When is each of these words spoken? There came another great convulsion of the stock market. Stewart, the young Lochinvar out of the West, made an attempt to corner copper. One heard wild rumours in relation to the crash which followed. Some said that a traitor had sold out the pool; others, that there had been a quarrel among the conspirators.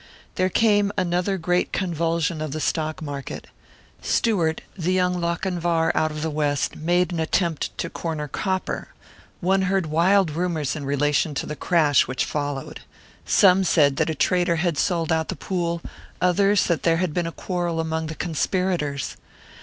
There 0.33 0.49
came 0.49 0.91
another 0.97 1.37
great 1.37 1.71
convulsion 1.71 2.41
of 2.41 2.53
the 2.53 2.59
stock 2.59 3.03
market. 3.03 3.45
Stewart, 4.01 4.61
the 4.75 4.93
young 4.93 5.19
Lochinvar 5.21 5.91
out 5.93 6.09
of 6.09 6.23
the 6.23 6.31
West, 6.31 6.75
made 6.75 7.11
an 7.11 7.19
attempt 7.19 7.77
to 7.77 7.87
corner 7.87 8.27
copper. 8.27 8.87
One 9.41 9.61
heard 9.69 9.85
wild 9.85 10.31
rumours 10.31 10.75
in 10.75 10.85
relation 10.85 11.35
to 11.35 11.45
the 11.45 11.55
crash 11.55 12.07
which 12.07 12.25
followed. 12.25 12.79
Some 13.27 13.63
said 13.63 13.97
that 13.97 14.09
a 14.09 14.15
traitor 14.15 14.55
had 14.55 14.79
sold 14.79 15.11
out 15.11 15.27
the 15.27 15.35
pool; 15.35 15.83
others, 16.19 16.63
that 16.65 16.81
there 16.81 16.97
had 16.97 17.13
been 17.13 17.27
a 17.27 17.31
quarrel 17.31 17.79
among 17.79 18.07
the 18.07 18.15
conspirators. 18.15 19.17